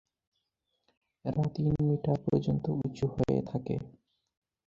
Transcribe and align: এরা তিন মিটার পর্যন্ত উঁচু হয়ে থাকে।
এরা 1.25 1.43
তিন 1.55 1.67
মিটার 1.87 2.17
পর্যন্ত 2.25 2.65
উঁচু 2.79 3.05
হয়ে 3.13 3.39
থাকে। 3.47 3.75